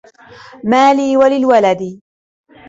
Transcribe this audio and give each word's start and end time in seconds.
مَا 0.63 0.93
لِي 0.93 1.17
وَلِلْوَلَدِ 1.17 2.01